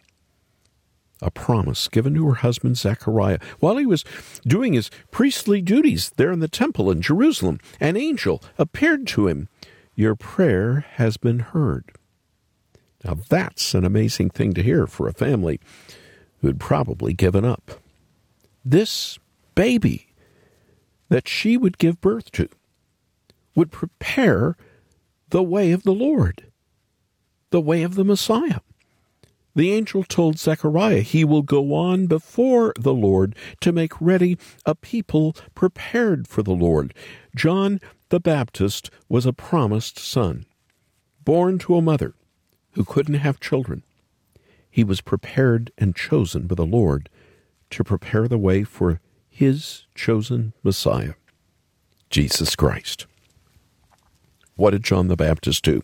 A 1.23 1.31
promise 1.31 1.89
given 1.89 2.15
to 2.15 2.27
her 2.27 2.35
husband 2.35 2.77
Zechariah 2.77 3.39
while 3.61 3.77
he 3.77 3.87
was 3.87 4.05
doing 4.47 4.75
his 4.75 4.91
priestly 5.11 5.63
duties 5.63 6.11
there 6.17 6.33
in 6.33 6.41
the 6.41 6.49
temple 6.49 6.91
in 6.91 7.01
Jerusalem. 7.01 7.61
An 7.81 7.97
angel 7.97 8.43
appeared 8.59 9.07
to 9.09 9.29
him. 9.29 9.49
Your 9.95 10.17
prayer 10.17 10.85
has 10.95 11.17
been 11.17 11.39
heard. 11.39 11.93
Now 13.05 13.17
that's 13.29 13.75
an 13.75 13.85
amazing 13.85 14.31
thing 14.31 14.53
to 14.55 14.63
hear 14.63 14.87
for 14.87 15.09
a 15.09 15.13
family 15.13 15.61
who 16.41 16.49
had 16.49 16.61
probably 16.61 17.15
given 17.15 17.45
up. 17.45 17.81
This 18.65 19.19
baby 19.55 20.09
that 21.09 21.29
she 21.29 21.57
would 21.57 21.79
give 21.79 22.01
birth 22.01 22.33
to 22.33 22.49
would 23.55 23.71
prepare 23.71 24.57
the 25.31 25.43
way 25.43 25.73
of 25.73 25.83
the 25.83 25.93
Lord, 25.93 26.51
the 27.51 27.61
way 27.61 27.83
of 27.83 27.95
the 27.95 28.05
Messiah. 28.05 28.61
The 29.57 29.73
angel 29.73 30.03
told 30.03 30.39
Zechariah 30.39 31.01
he 31.01 31.25
will 31.25 31.43
go 31.43 31.75
on 31.75 32.07
before 32.07 32.73
the 32.79 32.95
Lord 32.95 33.37
to 33.61 33.73
make 33.73 34.01
ready 34.01 34.37
a 34.67 34.75
people 34.75 35.37
prepared 35.55 36.27
for 36.27 36.43
the 36.43 36.55
Lord. 36.55 36.93
John 37.37 37.81
the 38.09 38.21
Baptist 38.21 38.91
was 39.09 39.27
a 39.27 39.33
promised 39.33 39.99
son, 39.99 40.47
born 41.25 41.59
to 41.61 41.77
a 41.77 41.83
mother 41.83 42.15
who 42.73 42.85
couldn't 42.85 43.15
have 43.15 43.41
children. 43.41 43.83
He 44.71 44.83
was 44.83 45.01
prepared 45.01 45.71
and 45.79 45.95
chosen 45.95 46.49
by 46.49 46.57
the 46.57 46.67
Lord 46.67 47.09
to 47.71 47.85
prepare 47.85 48.27
the 48.27 48.39
way 48.39 48.65
for 48.65 49.01
his 49.31 49.87
chosen 49.95 50.53
Messiah, 50.65 51.15
Jesus 52.11 52.57
Christ. 52.57 53.07
What 54.57 54.71
did 54.71 54.85
John 54.85 55.09
the 55.09 55.17
Baptist 55.17 55.65
do? 55.65 55.83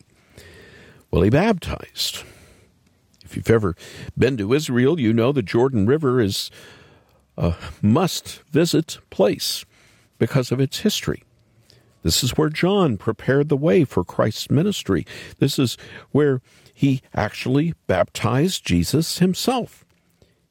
Well, 1.11 1.23
he 1.23 1.31
baptized. 1.31 2.25
If 3.25 3.37
you've 3.37 3.51
ever 3.51 3.77
been 4.17 4.37
to 4.39 4.53
Israel, 4.53 4.99
you 4.99 5.13
know 5.13 5.33
the 5.33 5.43
Jordan 5.43 5.87
River 5.87 6.21
is 6.21 6.51
a 7.37 7.55
must 7.83 8.43
visit 8.51 8.99
place 9.11 9.65
because 10.19 10.53
of 10.53 10.61
its 10.61 10.81
history. 10.81 11.23
This 12.03 12.23
is 12.25 12.37
where 12.37 12.49
John 12.49 12.97
prepared 12.97 13.49
the 13.49 13.57
way 13.57 13.85
for 13.85 14.05
Christ's 14.05 14.51
ministry. 14.51 15.07
This 15.39 15.59
is 15.59 15.77
where 16.13 16.41
he 16.73 17.03
actually 17.15 17.75
baptized 17.87 18.65
Jesus 18.65 19.19
himself. 19.19 19.85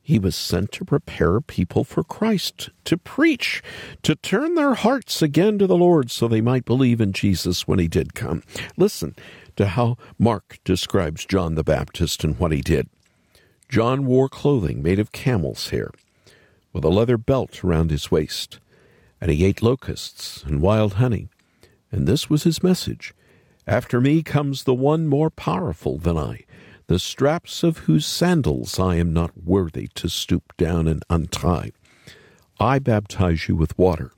He 0.10 0.18
was 0.18 0.36
sent 0.36 0.72
to 0.72 0.84
prepare 0.84 1.40
people 1.40 1.84
for 1.84 2.04
Christ, 2.04 2.72
to 2.86 2.98
preach, 2.98 3.62
to 4.02 4.16
turn 4.16 4.56
their 4.56 4.74
hearts 4.74 5.22
again 5.22 5.60
to 5.60 5.68
the 5.68 5.78
Lord 5.78 6.10
so 6.10 6.28
they 6.28 6.42
might 6.42 6.66
believe 6.66 7.00
in 7.00 7.14
Jesus 7.14 7.68
when 7.68 7.78
he 7.78 7.88
did 7.88 8.16
come. 8.16 8.42
Listen 8.76 9.16
to 9.56 9.68
how 9.68 9.98
Mark 10.18 10.58
describes 10.64 11.28
John 11.28 11.54
the 11.54 11.64
Baptist 11.64 12.24
and 12.24 12.40
what 12.40 12.52
he 12.52 12.62
did. 12.62 12.90
John 13.70 14.08
wore 14.08 14.28
clothing 14.28 14.82
made 14.82 14.98
of 14.98 15.12
camel's 15.12 15.70
hair, 15.70 15.92
with 16.74 16.84
a 16.84 16.90
leather 16.90 17.20
belt 17.20 17.64
around 17.64 17.92
his 17.92 18.10
waist, 18.10 18.60
and 19.22 19.30
he 19.30 19.46
ate 19.46 19.62
locusts 19.62 20.44
and 20.44 20.60
wild 20.60 20.94
honey. 20.94 21.30
And 21.92 22.08
this 22.08 22.32
was 22.32 22.46
his 22.46 22.64
message 22.64 23.14
After 23.68 24.02
me 24.02 24.24
comes 24.24 24.64
the 24.64 24.74
one 24.74 25.08
more 25.08 25.30
powerful 25.30 26.00
than 26.00 26.18
I, 26.18 26.46
the 26.90 26.98
straps 26.98 27.62
of 27.62 27.78
whose 27.78 28.04
sandals 28.04 28.80
I 28.80 28.96
am 28.96 29.14
not 29.14 29.44
worthy 29.46 29.88
to 29.94 30.10
stoop 30.10 30.58
down 30.58 30.88
and 30.88 31.06
untie. 31.08 31.72
I 32.60 32.80
baptize 32.80 33.48
you 33.48 33.56
with 33.56 33.78
water, 33.78 34.12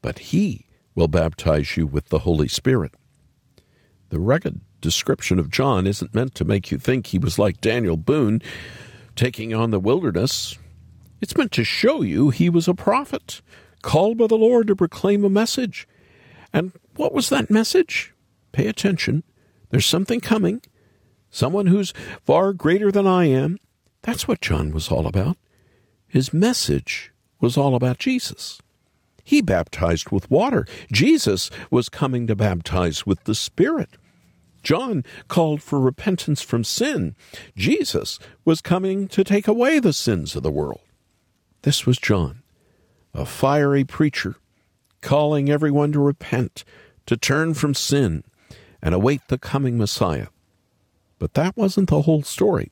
but 0.00 0.18
he 0.18 0.64
will 0.94 1.08
baptize 1.08 1.76
you 1.76 1.86
with 1.86 2.08
the 2.08 2.20
Holy 2.20 2.48
Spirit. 2.48 2.94
The 4.08 4.18
rugged 4.18 4.62
description 4.80 5.38
of 5.38 5.50
John 5.50 5.86
isn't 5.86 6.14
meant 6.14 6.34
to 6.36 6.46
make 6.46 6.70
you 6.70 6.78
think 6.78 7.08
he 7.08 7.18
was 7.18 7.38
like 7.38 7.60
Daniel 7.60 7.98
Boone 7.98 8.40
taking 9.14 9.52
on 9.52 9.70
the 9.70 9.78
wilderness. 9.78 10.56
It's 11.20 11.36
meant 11.36 11.52
to 11.52 11.62
show 11.62 12.00
you 12.00 12.30
he 12.30 12.48
was 12.48 12.68
a 12.68 12.74
prophet, 12.74 13.42
called 13.82 14.16
by 14.16 14.28
the 14.28 14.34
Lord 14.34 14.68
to 14.68 14.76
proclaim 14.76 15.26
a 15.26 15.28
message. 15.28 15.86
And 16.54 16.72
what 16.96 17.12
was 17.12 17.28
that 17.28 17.50
message? 17.50 18.14
Pay 18.52 18.66
attention. 18.66 19.24
There's 19.68 19.84
something 19.84 20.22
coming. 20.22 20.62
Someone 21.30 21.66
who's 21.66 21.92
far 22.24 22.52
greater 22.52 22.90
than 22.90 23.06
I 23.06 23.26
am. 23.26 23.58
That's 24.02 24.26
what 24.26 24.40
John 24.40 24.72
was 24.72 24.90
all 24.90 25.06
about. 25.06 25.36
His 26.06 26.32
message 26.32 27.12
was 27.40 27.56
all 27.56 27.74
about 27.74 27.98
Jesus. 27.98 28.60
He 29.22 29.42
baptized 29.42 30.10
with 30.10 30.30
water. 30.30 30.66
Jesus 30.90 31.50
was 31.70 31.90
coming 31.90 32.26
to 32.26 32.34
baptize 32.34 33.04
with 33.04 33.24
the 33.24 33.34
Spirit. 33.34 33.90
John 34.62 35.04
called 35.28 35.62
for 35.62 35.78
repentance 35.78 36.40
from 36.40 36.64
sin. 36.64 37.14
Jesus 37.56 38.18
was 38.44 38.60
coming 38.60 39.06
to 39.08 39.22
take 39.22 39.46
away 39.46 39.78
the 39.78 39.92
sins 39.92 40.34
of 40.34 40.42
the 40.42 40.50
world. 40.50 40.80
This 41.62 41.86
was 41.86 41.98
John, 41.98 42.42
a 43.12 43.26
fiery 43.26 43.84
preacher, 43.84 44.36
calling 45.00 45.50
everyone 45.50 45.92
to 45.92 46.00
repent, 46.00 46.64
to 47.06 47.16
turn 47.16 47.54
from 47.54 47.74
sin, 47.74 48.24
and 48.80 48.94
await 48.94 49.20
the 49.28 49.38
coming 49.38 49.76
Messiah. 49.76 50.28
But 51.18 51.34
that 51.34 51.56
wasn't 51.56 51.90
the 51.90 52.02
whole 52.02 52.22
story. 52.22 52.70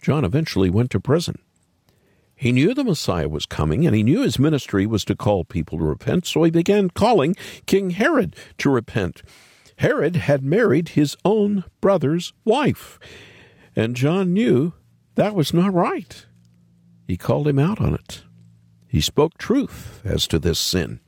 John 0.00 0.24
eventually 0.24 0.70
went 0.70 0.90
to 0.92 1.00
prison. 1.00 1.38
He 2.34 2.52
knew 2.52 2.74
the 2.74 2.84
Messiah 2.84 3.28
was 3.28 3.46
coming, 3.46 3.86
and 3.86 3.96
he 3.96 4.02
knew 4.02 4.20
his 4.20 4.38
ministry 4.38 4.86
was 4.86 5.04
to 5.06 5.16
call 5.16 5.44
people 5.44 5.78
to 5.78 5.84
repent, 5.84 6.26
so 6.26 6.42
he 6.42 6.50
began 6.50 6.90
calling 6.90 7.34
King 7.64 7.90
Herod 7.90 8.36
to 8.58 8.70
repent. 8.70 9.22
Herod 9.78 10.16
had 10.16 10.42
married 10.42 10.90
his 10.90 11.16
own 11.24 11.64
brother's 11.80 12.34
wife, 12.44 12.98
and 13.74 13.96
John 13.96 14.32
knew 14.34 14.74
that 15.14 15.34
was 15.34 15.54
not 15.54 15.72
right. 15.72 16.26
He 17.06 17.16
called 17.16 17.48
him 17.48 17.58
out 17.58 17.80
on 17.80 17.94
it. 17.94 18.22
He 18.86 19.00
spoke 19.00 19.38
truth 19.38 20.02
as 20.04 20.26
to 20.28 20.38
this 20.38 20.58
sin. 20.58 21.00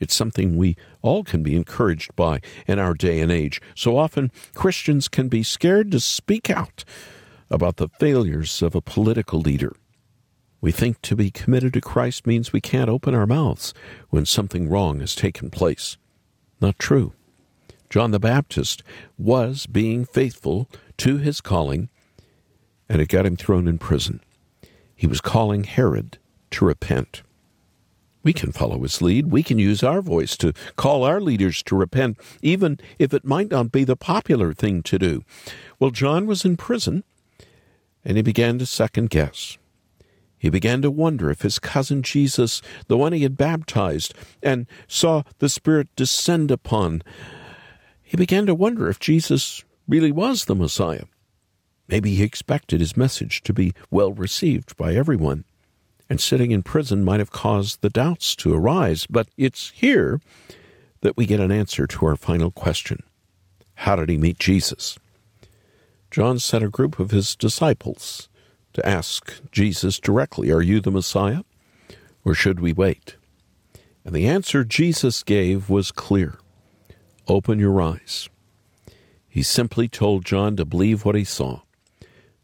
It's 0.00 0.14
something 0.14 0.56
we 0.56 0.76
all 1.04 1.22
can 1.22 1.42
be 1.42 1.54
encouraged 1.54 2.16
by 2.16 2.40
in 2.66 2.78
our 2.78 2.94
day 2.94 3.20
and 3.20 3.30
age. 3.30 3.60
So 3.76 3.98
often 3.98 4.32
Christians 4.54 5.06
can 5.06 5.28
be 5.28 5.42
scared 5.42 5.92
to 5.92 6.00
speak 6.00 6.48
out 6.48 6.82
about 7.50 7.76
the 7.76 7.90
failures 8.00 8.62
of 8.62 8.74
a 8.74 8.80
political 8.80 9.38
leader. 9.38 9.76
We 10.62 10.72
think 10.72 11.02
to 11.02 11.14
be 11.14 11.30
committed 11.30 11.74
to 11.74 11.82
Christ 11.82 12.26
means 12.26 12.54
we 12.54 12.62
can't 12.62 12.88
open 12.88 13.14
our 13.14 13.26
mouths 13.26 13.74
when 14.08 14.24
something 14.24 14.66
wrong 14.70 15.00
has 15.00 15.14
taken 15.14 15.50
place. 15.50 15.98
Not 16.58 16.78
true. 16.78 17.12
John 17.90 18.10
the 18.10 18.18
Baptist 18.18 18.82
was 19.18 19.66
being 19.66 20.06
faithful 20.06 20.70
to 20.96 21.18
his 21.18 21.42
calling, 21.42 21.90
and 22.88 23.02
it 23.02 23.10
got 23.10 23.26
him 23.26 23.36
thrown 23.36 23.68
in 23.68 23.76
prison. 23.76 24.20
He 24.96 25.06
was 25.06 25.20
calling 25.20 25.64
Herod 25.64 26.16
to 26.52 26.64
repent. 26.64 27.22
We 28.24 28.32
can 28.32 28.52
follow 28.52 28.80
his 28.80 29.00
lead. 29.00 29.30
We 29.30 29.42
can 29.42 29.58
use 29.58 29.82
our 29.84 30.00
voice 30.00 30.36
to 30.38 30.54
call 30.76 31.04
our 31.04 31.20
leaders 31.20 31.62
to 31.64 31.76
repent, 31.76 32.18
even 32.42 32.80
if 32.98 33.14
it 33.14 33.24
might 33.24 33.50
not 33.50 33.70
be 33.70 33.84
the 33.84 33.96
popular 33.96 34.52
thing 34.54 34.82
to 34.84 34.98
do. 34.98 35.24
Well, 35.78 35.90
John 35.90 36.26
was 36.26 36.44
in 36.44 36.56
prison, 36.56 37.04
and 38.04 38.16
he 38.16 38.22
began 38.22 38.58
to 38.58 38.66
second 38.66 39.10
guess. 39.10 39.58
He 40.38 40.50
began 40.50 40.82
to 40.82 40.90
wonder 40.90 41.30
if 41.30 41.42
his 41.42 41.58
cousin 41.58 42.02
Jesus, 42.02 42.60
the 42.86 42.98
one 42.98 43.12
he 43.12 43.22
had 43.22 43.36
baptized 43.36 44.14
and 44.42 44.66
saw 44.88 45.22
the 45.38 45.48
Spirit 45.48 45.88
descend 45.96 46.50
upon, 46.50 47.02
he 48.02 48.16
began 48.16 48.46
to 48.46 48.54
wonder 48.54 48.88
if 48.88 48.98
Jesus 48.98 49.64
really 49.86 50.12
was 50.12 50.44
the 50.44 50.54
Messiah. 50.54 51.04
Maybe 51.88 52.14
he 52.14 52.22
expected 52.22 52.80
his 52.80 52.96
message 52.96 53.42
to 53.42 53.52
be 53.52 53.72
well 53.90 54.12
received 54.12 54.76
by 54.76 54.94
everyone, 54.94 55.44
and 56.14 56.20
sitting 56.20 56.52
in 56.52 56.62
prison 56.62 57.04
might 57.04 57.18
have 57.18 57.32
caused 57.32 57.80
the 57.80 57.90
doubts 57.90 58.36
to 58.36 58.54
arise. 58.54 59.04
But 59.10 59.26
it's 59.36 59.70
here 59.70 60.20
that 61.00 61.16
we 61.16 61.26
get 61.26 61.40
an 61.40 61.50
answer 61.50 61.88
to 61.88 62.06
our 62.06 62.14
final 62.14 62.52
question 62.52 63.02
How 63.74 63.96
did 63.96 64.08
he 64.08 64.16
meet 64.16 64.38
Jesus? 64.38 64.96
John 66.12 66.38
sent 66.38 66.62
a 66.62 66.68
group 66.68 67.00
of 67.00 67.10
his 67.10 67.34
disciples 67.34 68.28
to 68.74 68.88
ask 68.88 69.42
Jesus 69.50 69.98
directly, 69.98 70.52
Are 70.52 70.62
you 70.62 70.78
the 70.78 70.92
Messiah? 70.92 71.42
Or 72.24 72.32
should 72.32 72.60
we 72.60 72.72
wait? 72.72 73.16
And 74.04 74.14
the 74.14 74.28
answer 74.28 74.62
Jesus 74.62 75.24
gave 75.24 75.68
was 75.68 75.90
clear 75.90 76.38
Open 77.26 77.58
your 77.58 77.82
eyes. 77.82 78.28
He 79.28 79.42
simply 79.42 79.88
told 79.88 80.24
John 80.24 80.54
to 80.58 80.64
believe 80.64 81.04
what 81.04 81.16
he 81.16 81.24
saw. 81.24 81.62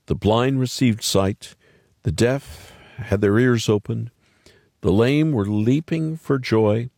The 0.06 0.16
blind 0.16 0.58
received 0.58 1.04
sight, 1.04 1.54
the 2.02 2.10
deaf 2.10 2.69
had 3.02 3.20
their 3.20 3.38
ears 3.38 3.68
opened, 3.68 4.10
the 4.80 4.92
lame 4.92 5.32
were 5.32 5.46
leaping 5.46 6.16
for 6.16 6.38
joy, 6.38 6.90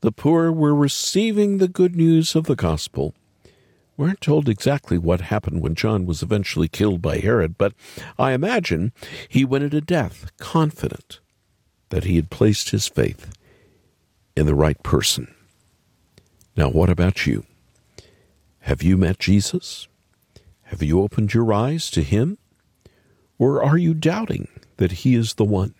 the 0.00 0.12
poor 0.12 0.52
were 0.52 0.74
receiving 0.74 1.58
the 1.58 1.68
good 1.68 1.96
news 1.96 2.34
of 2.34 2.44
the 2.44 2.56
gospel. 2.56 3.14
We 3.96 4.06
aren't 4.06 4.20
told 4.20 4.48
exactly 4.48 4.98
what 4.98 5.22
happened 5.22 5.62
when 5.62 5.74
John 5.74 6.04
was 6.04 6.22
eventually 6.22 6.68
killed 6.68 7.00
by 7.00 7.18
Herod, 7.18 7.56
but 7.56 7.72
I 8.18 8.32
imagine 8.32 8.92
he 9.28 9.44
went 9.44 9.64
into 9.64 9.80
death 9.80 10.30
confident 10.38 11.20
that 11.88 12.04
he 12.04 12.16
had 12.16 12.30
placed 12.30 12.70
his 12.70 12.88
faith 12.88 13.32
in 14.36 14.46
the 14.46 14.54
right 14.54 14.80
person. 14.82 15.34
Now, 16.56 16.68
what 16.68 16.90
about 16.90 17.26
you? 17.26 17.44
Have 18.60 18.82
you 18.82 18.96
met 18.96 19.18
Jesus? 19.18 19.88
Have 20.64 20.82
you 20.82 21.00
opened 21.00 21.32
your 21.32 21.52
eyes 21.52 21.90
to 21.92 22.02
Him? 22.02 22.38
Or 23.38 23.62
are 23.62 23.78
you 23.78 23.94
doubting 23.94 24.48
that 24.76 24.92
He 24.92 25.14
is 25.14 25.34
the 25.34 25.44
one 25.44 25.74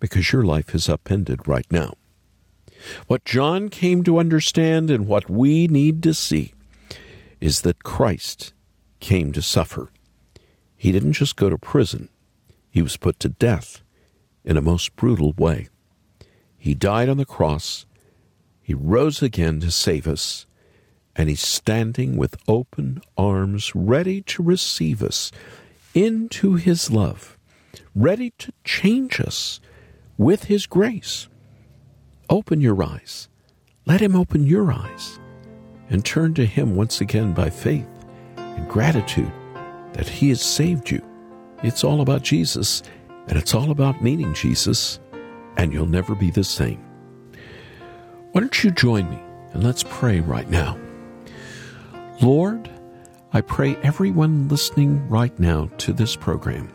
because 0.00 0.32
your 0.32 0.44
life 0.44 0.74
is 0.74 0.88
upended 0.88 1.46
right 1.48 1.66
now? 1.70 1.94
What 3.06 3.24
John 3.24 3.68
came 3.68 4.02
to 4.04 4.18
understand 4.18 4.90
and 4.90 5.06
what 5.06 5.30
we 5.30 5.66
need 5.66 6.02
to 6.02 6.14
see 6.14 6.52
is 7.40 7.62
that 7.62 7.84
Christ 7.84 8.52
came 9.00 9.32
to 9.32 9.42
suffer. 9.42 9.90
He 10.76 10.92
didn't 10.92 11.12
just 11.14 11.36
go 11.36 11.48
to 11.48 11.58
prison, 11.58 12.08
he 12.70 12.82
was 12.82 12.96
put 12.96 13.18
to 13.20 13.28
death 13.28 13.82
in 14.44 14.56
a 14.56 14.62
most 14.62 14.96
brutal 14.96 15.32
way. 15.38 15.68
He 16.58 16.74
died 16.74 17.08
on 17.08 17.16
the 17.16 17.24
cross, 17.24 17.86
he 18.62 18.74
rose 18.74 19.22
again 19.22 19.60
to 19.60 19.70
save 19.70 20.06
us, 20.06 20.46
and 21.16 21.28
he's 21.28 21.40
standing 21.40 22.16
with 22.16 22.36
open 22.48 23.00
arms, 23.16 23.74
ready 23.74 24.20
to 24.22 24.42
receive 24.42 25.02
us 25.02 25.30
into 25.94 26.54
his 26.54 26.90
love, 26.90 27.38
ready 27.94 28.30
to 28.38 28.52
change 28.64 29.20
us 29.20 29.60
with 30.18 30.44
his 30.44 30.66
grace. 30.66 31.28
Open 32.28 32.60
your 32.60 32.82
eyes. 32.82 33.28
Let 33.86 34.00
him 34.00 34.16
open 34.16 34.46
your 34.46 34.72
eyes 34.72 35.18
and 35.88 36.04
turn 36.04 36.34
to 36.34 36.46
him 36.46 36.74
once 36.74 37.00
again 37.00 37.32
by 37.32 37.50
faith 37.50 37.86
and 38.36 38.68
gratitude 38.68 39.32
that 39.92 40.08
he 40.08 40.30
has 40.30 40.40
saved 40.40 40.90
you. 40.90 41.02
It's 41.62 41.84
all 41.84 42.00
about 42.00 42.22
Jesus, 42.22 42.82
and 43.28 43.38
it's 43.38 43.54
all 43.54 43.70
about 43.70 44.02
meeting 44.02 44.34
Jesus, 44.34 44.98
and 45.56 45.72
you'll 45.72 45.86
never 45.86 46.14
be 46.14 46.30
the 46.30 46.44
same. 46.44 46.84
Why 48.32 48.40
don't 48.40 48.64
you 48.64 48.70
join 48.70 49.08
me 49.08 49.20
and 49.52 49.62
let's 49.62 49.84
pray 49.84 50.20
right 50.20 50.50
now? 50.50 50.76
Lord, 52.20 52.70
I 53.36 53.40
pray 53.40 53.74
everyone 53.82 54.46
listening 54.46 55.08
right 55.08 55.36
now 55.40 55.68
to 55.78 55.92
this 55.92 56.14
program 56.14 56.72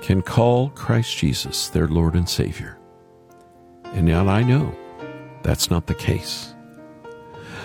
can 0.00 0.22
call 0.22 0.70
Christ 0.70 1.16
Jesus 1.18 1.68
their 1.68 1.88
Lord 1.88 2.14
and 2.14 2.28
Savior. 2.28 2.78
And 3.86 4.06
yet 4.06 4.28
I 4.28 4.44
know 4.44 4.72
that's 5.42 5.68
not 5.68 5.88
the 5.88 5.96
case. 5.96 6.54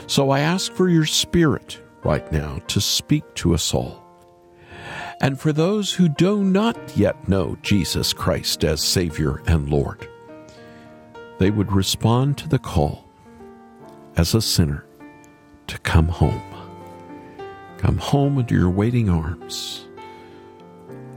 So 0.08 0.32
I 0.32 0.40
ask 0.40 0.72
for 0.72 0.90
your 0.90 1.06
Spirit 1.06 1.80
right 2.04 2.32
now 2.32 2.64
to 2.70 2.82
speak 2.82 3.32
to 3.36 3.54
us 3.54 3.76
all. 3.76 4.04
And 5.22 5.40
for 5.40 5.54
those 5.54 5.94
who 5.94 6.10
do 6.10 6.44
not 6.44 6.98
yet 6.98 7.30
know 7.30 7.60
Jesus 7.62 8.12
Christ 8.12 8.64
as 8.64 8.84
Savior 8.84 9.44
and 9.46 9.70
Lord, 9.70 10.10
they 11.38 11.52
would 11.52 11.72
respond 11.72 12.40
to 12.40 12.50
the 12.50 12.58
call 12.58 13.08
as 14.18 14.34
a 14.34 14.42
sinner 14.42 14.84
to 15.68 15.78
come 15.78 16.08
home. 16.08 16.51
Come 17.82 17.98
home 17.98 18.38
into 18.38 18.54
your 18.54 18.70
waiting 18.70 19.10
arms. 19.10 19.88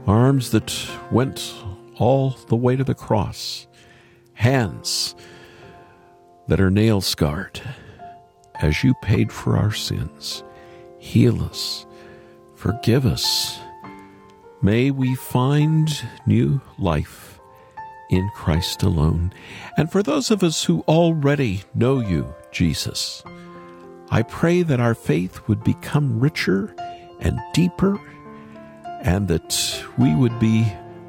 arms 0.07 0.51
that 0.51 0.73
went 1.11 1.53
all 1.97 2.31
the 2.47 2.55
way 2.55 2.75
to 2.75 2.83
the 2.83 2.95
cross, 2.95 3.67
hands 4.33 5.15
that 6.47 6.59
are 6.59 6.71
nail 6.71 7.01
scarred 7.01 7.61
as 8.61 8.83
you 8.83 8.93
paid 9.01 9.31
for 9.31 9.57
our 9.57 9.71
sins. 9.71 10.43
Heal 10.99 11.43
us, 11.43 11.85
forgive 12.55 13.05
us. 13.05 13.59
May 14.61 14.91
we 14.91 15.15
find 15.15 15.89
new 16.25 16.61
life 16.79 17.39
in 18.09 18.27
Christ 18.35 18.83
alone. 18.83 19.33
And 19.77 19.91
for 19.91 20.01
those 20.01 20.31
of 20.31 20.43
us 20.43 20.63
who 20.63 20.81
already 20.87 21.63
know 21.73 21.99
you, 21.99 22.33
Jesus, 22.51 23.23
I 24.11 24.21
pray 24.23 24.61
that 24.61 24.79
our 24.79 24.95
faith 24.95 25.47
would 25.47 25.63
become 25.63 26.19
richer 26.19 26.75
and 27.19 27.39
deeper, 27.53 27.99
and 29.01 29.27
that 29.27 29.83
we 29.97 30.15
would 30.15 30.39
be 30.39 30.65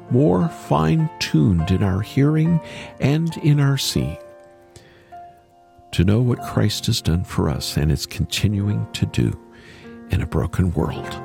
more 0.09 0.47
fine 0.47 1.09
tuned 1.19 1.69
in 1.69 1.83
our 1.83 2.01
hearing 2.01 2.59
and 2.99 3.35
in 3.37 3.59
our 3.59 3.77
seeing 3.77 4.17
to 5.91 6.03
know 6.03 6.21
what 6.21 6.39
Christ 6.41 6.85
has 6.85 7.01
done 7.01 7.23
for 7.23 7.49
us 7.49 7.75
and 7.75 7.91
is 7.91 8.05
continuing 8.05 8.87
to 8.93 9.05
do 9.07 9.37
in 10.11 10.21
a 10.21 10.27
broken 10.27 10.71
world. 10.73 11.21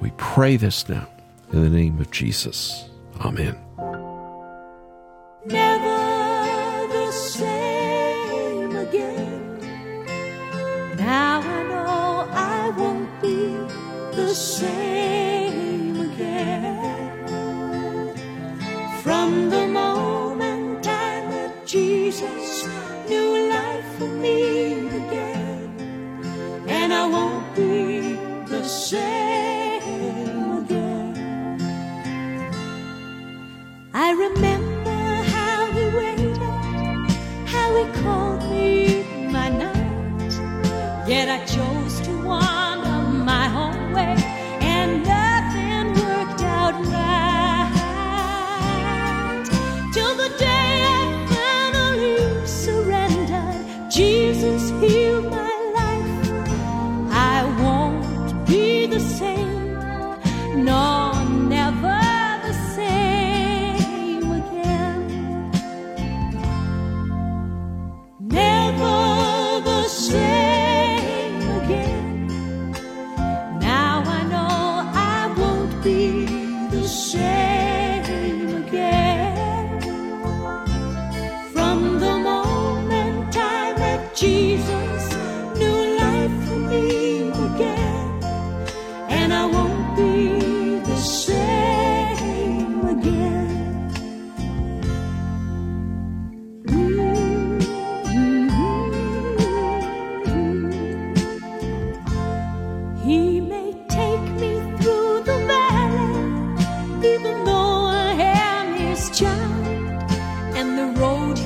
We 0.00 0.12
pray 0.18 0.56
this 0.56 0.88
now 0.88 1.08
in 1.52 1.62
the 1.62 1.70
name 1.70 1.98
of 2.00 2.10
Jesus. 2.10 2.88
Amen. 3.20 3.56
Never 5.46 6.92
the 6.92 7.10
same 7.12 7.51
the 14.32 14.91
no, 60.54 60.91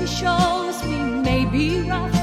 shows 0.07 0.85
me 0.85 0.99
may 1.23 1.45
be 1.45 1.81
rough 1.81 2.16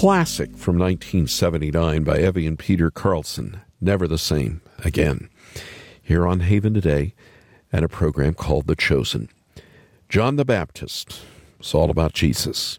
classic 0.00 0.56
from 0.56 0.78
1979 0.78 2.04
by 2.04 2.20
Evie 2.20 2.46
and 2.46 2.58
Peter 2.58 2.90
Carlson, 2.90 3.60
Never 3.82 4.08
the 4.08 4.16
Same 4.16 4.62
Again, 4.82 5.28
here 6.02 6.26
on 6.26 6.40
Haven 6.40 6.72
Today, 6.72 7.12
and 7.70 7.84
a 7.84 7.88
program 7.88 8.32
called 8.32 8.66
The 8.66 8.74
Chosen. 8.74 9.28
John 10.08 10.36
the 10.36 10.44
Baptist 10.46 11.20
was 11.58 11.74
all 11.74 11.90
about 11.90 12.14
Jesus. 12.14 12.78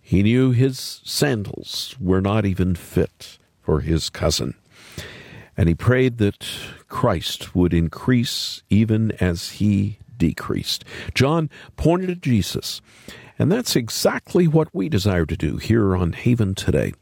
He 0.00 0.22
knew 0.22 0.52
his 0.52 1.02
sandals 1.04 1.94
were 2.00 2.22
not 2.22 2.46
even 2.46 2.74
fit 2.74 3.36
for 3.60 3.80
his 3.80 4.08
cousin. 4.08 4.54
And 5.54 5.68
he 5.68 5.74
prayed 5.74 6.16
that 6.16 6.48
Christ 6.88 7.54
would 7.54 7.74
increase 7.74 8.62
even 8.70 9.12
as 9.20 9.50
he 9.50 9.98
decreased. 10.16 10.82
John 11.12 11.50
pointed 11.76 12.08
to 12.08 12.14
Jesus. 12.16 12.80
And 13.38 13.52
that's 13.52 13.76
exactly 13.76 14.48
what 14.48 14.74
we 14.74 14.88
desire 14.88 15.26
to 15.26 15.36
do 15.36 15.58
here 15.58 15.96
on 15.96 16.12
Haven 16.12 16.54
today. 16.54 16.92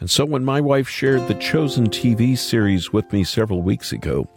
And 0.00 0.10
so 0.10 0.24
when 0.24 0.44
my 0.44 0.60
wife 0.60 0.88
shared 0.88 1.26
the 1.26 1.34
Chosen 1.34 1.88
TV 1.88 2.36
series 2.36 2.92
with 2.92 3.10
me 3.12 3.24
several 3.24 3.62
weeks 3.62 3.92
ago, 3.92 4.28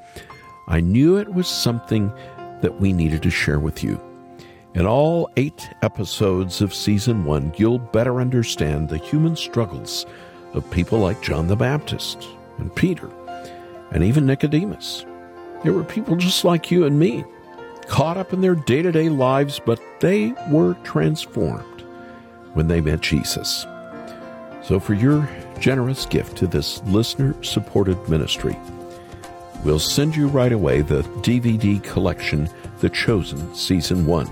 I 0.67 0.80
knew 0.80 1.17
it 1.17 1.34
was 1.34 1.48
something 1.48 2.13
that 2.62 2.80
we 2.80 2.93
needed 2.93 3.24
to 3.24 3.30
share 3.32 3.60
with 3.60 3.84
you. 3.84 4.00
In 4.76 4.86
all 4.86 5.30
eight 5.36 5.67
episodes 5.82 6.62
of 6.62 6.76
season 6.76 7.26
one, 7.26 7.54
you'll 7.58 7.80
better 7.80 8.22
understand 8.22 8.88
the 8.88 8.98
human 8.98 9.36
struggles 9.36 10.06
of 10.54 10.69
people 10.72 11.00
like 11.00 11.22
John 11.22 11.48
the 11.48 11.56
Baptist 11.56 12.28
and 12.60 12.74
Peter 12.76 13.10
and 13.91 14.04
even 14.04 14.28
Nicodemus. 14.28 15.06
They 15.63 15.72
were 15.72 15.84
people 15.84 16.15
just 16.15 16.45
like 16.45 16.69
you 16.69 16.86
and 16.86 17.00
me, 17.00 17.26
caught 17.89 18.15
up 18.17 18.32
in 18.32 18.39
their 18.41 18.56
day 18.56 18.82
to 18.82 18.91
day 18.91 19.10
lives, 19.10 19.60
but 19.60 19.82
they 19.99 20.34
were 20.49 20.75
transformed 20.84 21.84
when 22.54 22.67
they 22.67 22.80
met 22.80 23.02
Jesus. 23.02 23.65
So, 24.63 24.80
for 24.80 24.93
your 24.93 25.28
generous 25.60 26.06
gift 26.06 26.38
to 26.38 26.47
this 26.47 26.82
listener 26.84 27.36
supported 27.43 27.97
ministry, 28.08 28.56
we'll 29.65 29.80
send 29.80 30.15
you 30.15 30.28
right 30.28 30.52
away 30.52 30.82
the 30.82 31.02
DVD 31.21 31.84
collection, 31.84 32.47
The 32.80 32.89
Chosen 32.89 33.54
Season 33.56 34.06
1. 34.06 34.32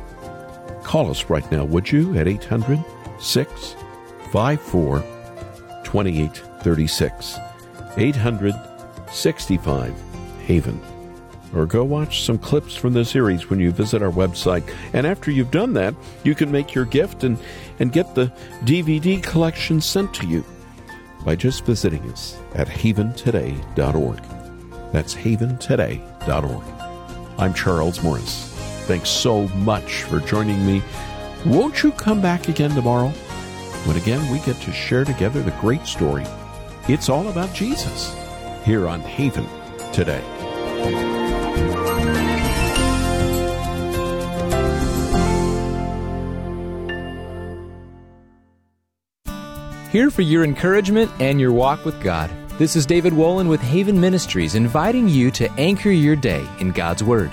Call 0.83 1.09
us 1.09 1.25
right 1.25 1.51
now, 1.51 1.65
would 1.65 1.91
you, 1.91 2.17
at 2.17 2.27
800 2.27 2.81
654 3.19 4.99
2836. 5.83 7.37
865 7.97 9.93
Haven. 10.45 10.96
Or 11.55 11.65
go 11.65 11.83
watch 11.83 12.23
some 12.23 12.37
clips 12.37 12.75
from 12.75 12.93
the 12.93 13.05
series 13.05 13.49
when 13.49 13.59
you 13.59 13.71
visit 13.71 14.01
our 14.01 14.11
website. 14.11 14.69
And 14.93 15.07
after 15.07 15.31
you've 15.31 15.51
done 15.51 15.73
that, 15.73 15.95
you 16.23 16.35
can 16.35 16.51
make 16.51 16.75
your 16.75 16.85
gift 16.85 17.23
and, 17.23 17.37
and 17.79 17.91
get 17.91 18.15
the 18.15 18.31
DVD 18.63 19.23
collection 19.23 19.79
sent 19.79 20.13
to 20.15 20.27
you 20.27 20.43
by 21.23 21.35
just 21.35 21.65
visiting 21.65 22.09
us 22.11 22.37
at 22.53 22.67
haventoday.org. 22.67 24.21
That's 24.91 25.15
haventoday.org. 25.15 26.63
I'm 27.39 27.53
Charles 27.53 28.01
Morris. 28.03 28.53
Thanks 28.85 29.09
so 29.09 29.47
much 29.49 30.03
for 30.03 30.19
joining 30.19 30.65
me. 30.65 30.81
Won't 31.45 31.83
you 31.83 31.91
come 31.91 32.21
back 32.21 32.47
again 32.47 32.71
tomorrow? 32.71 33.09
When 33.85 33.97
again 33.97 34.31
we 34.31 34.39
get 34.39 34.59
to 34.61 34.71
share 34.71 35.05
together 35.05 35.41
the 35.41 35.51
great 35.61 35.85
story. 35.85 36.25
It's 36.87 37.09
all 37.09 37.27
about 37.27 37.53
Jesus 37.53 38.15
here 38.63 38.87
on 38.87 39.01
Haven 39.01 39.47
today. 39.91 41.26
Here 49.91 50.11
for 50.11 50.21
your 50.21 50.43
encouragement 50.43 51.09
and 51.19 51.39
your 51.39 51.51
walk 51.51 51.83
with 51.83 51.99
God. 52.03 52.29
This 52.59 52.75
is 52.75 52.85
David 52.85 53.13
Wolin 53.13 53.47
with 53.47 53.61
Haven 53.61 53.99
Ministries 53.99 54.53
inviting 54.53 55.07
you 55.07 55.31
to 55.31 55.51
anchor 55.53 55.89
your 55.89 56.15
day 56.15 56.45
in 56.59 56.71
God's 56.71 57.03
Word. 57.03 57.31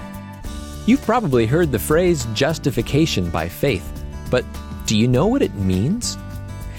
You've 0.86 1.02
probably 1.02 1.46
heard 1.46 1.72
the 1.72 1.78
phrase 1.78 2.26
justification 2.32 3.28
by 3.28 3.48
faith, 3.48 4.04
but 4.30 4.44
do 4.86 4.96
you 4.96 5.08
know 5.08 5.26
what 5.26 5.42
it 5.42 5.54
means? 5.56 6.16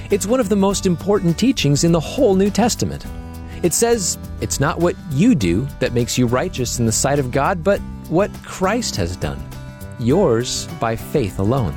It's 0.10 0.26
one 0.26 0.40
of 0.40 0.50
the 0.50 0.56
most 0.56 0.86
important 0.86 1.38
teachings 1.38 1.84
in 1.84 1.92
the 1.92 2.00
whole 2.00 2.36
New 2.36 2.50
Testament. 2.50 3.06
It 3.66 3.74
says 3.74 4.20
it's 4.42 4.60
not 4.60 4.78
what 4.78 4.96
you 5.10 5.34
do 5.34 5.68
that 5.80 5.92
makes 5.92 6.20
you 6.20 6.28
righteous 6.28 6.78
in 6.78 6.86
the 6.86 6.92
sight 6.92 7.18
of 7.18 7.32
God, 7.32 7.64
but 7.64 7.80
what 8.10 8.32
Christ 8.44 8.96
has 8.98 9.18
done. 9.18 9.44
Yours 9.98 10.68
by 10.80 10.96
faith 10.96 11.40
alone. 11.40 11.76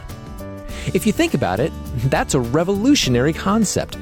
If 0.93 1.07
you 1.07 1.15
think 1.15 1.33
about 1.33 1.61
it, 1.61 1.73
that's 2.11 2.35
a 2.35 2.41
revolutionary 2.41 3.33
concept. 3.33 3.97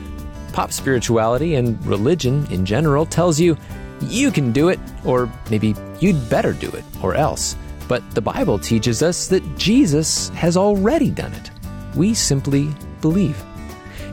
Pop 0.52 0.72
spirituality 0.72 1.54
and 1.54 1.86
religion 1.86 2.44
in 2.50 2.66
general 2.66 3.06
tells 3.06 3.38
you 3.38 3.56
you 4.00 4.32
can 4.32 4.50
do 4.50 4.68
it, 4.68 4.80
or 5.04 5.30
maybe 5.48 5.76
you'd 6.00 6.28
better 6.28 6.54
do 6.54 6.68
it, 6.70 6.82
or 7.04 7.14
else. 7.14 7.56
But 7.86 8.02
the 8.16 8.20
Bible 8.20 8.58
teaches 8.58 9.00
us 9.00 9.28
that 9.28 9.44
Jesus 9.56 10.30
has 10.30 10.56
already 10.56 11.12
done 11.12 11.34
it. 11.34 11.52
We 11.94 12.14
simply 12.14 12.68
believe. 13.00 13.40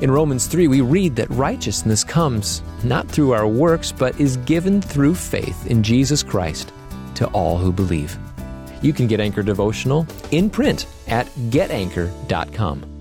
In 0.03 0.11
Romans 0.11 0.47
3, 0.47 0.67
we 0.67 0.81
read 0.81 1.15
that 1.15 1.29
righteousness 1.29 2.03
comes 2.03 2.61
not 2.83 3.07
through 3.07 3.31
our 3.31 3.47
works, 3.47 3.93
but 3.93 4.19
is 4.19 4.35
given 4.35 4.81
through 4.81 5.15
faith 5.15 5.65
in 5.67 5.81
Jesus 5.81 6.21
Christ 6.21 6.73
to 7.15 7.25
all 7.27 7.57
who 7.57 7.71
believe. 7.71 8.17
You 8.81 8.91
can 8.91 9.07
get 9.07 9.21
Anchor 9.21 9.43
Devotional 9.43 10.05
in 10.31 10.49
print 10.49 10.87
at 11.07 11.27
getanchor.com. 11.49 12.92